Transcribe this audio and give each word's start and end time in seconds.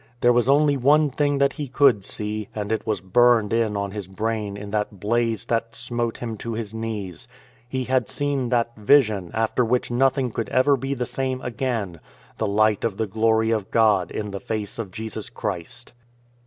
There 0.21 0.33
was 0.33 0.49
only 0.49 0.77
one 0.77 1.11
thing 1.11 1.37
that 1.37 1.53
he 1.53 1.67
could 1.67 2.03
see, 2.03 2.47
and 2.55 2.71
it 2.71 2.87
was 2.87 3.01
burned 3.01 3.53
in 3.53 3.77
on 3.77 3.91
his 3.91 4.07
brain 4.07 4.57
in 4.57 4.71
that 4.71 4.99
blaze 4.99 5.45
that 5.45 5.75
smote 5.75 6.17
him 6.17 6.37
to 6.37 6.53
his 6.53 6.73
knees. 6.73 7.27
He 7.69 7.83
had 7.83 8.09
seen 8.09 8.49
that 8.49 8.75
Vision 8.75 9.29
after 9.35 9.63
which 9.63 9.91
nothing 9.91 10.31
could 10.31 10.49
ever 10.49 10.75
be 10.75 10.95
the 10.95 11.05
same 11.05 11.39
again 11.41 11.99
—"The 12.39 12.47
light 12.47 12.83
of 12.83 12.97
the 12.97 13.05
glory 13.05 13.51
of 13.51 13.69
God 13.69 14.09
In 14.09 14.31
the 14.31 14.39
face 14.39 14.79
of 14.79 14.89
Jesus 14.89 15.29
Christ." 15.29 15.93